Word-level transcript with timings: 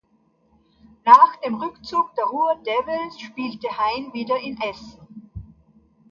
Nach 1.05 1.35
dem 1.45 1.53
Rückzug 1.61 2.15
der 2.15 2.25
Ruhr 2.25 2.55
Devils 2.65 3.19
spielte 3.21 3.67
Hain 3.77 4.11
wieder 4.13 4.35
in 4.39 4.59
Essen. 4.59 5.29